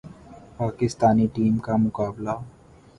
Pakistani 0.57 1.27
team 1.33 1.57
کا 1.65 1.75
مقابلہ 1.77 2.33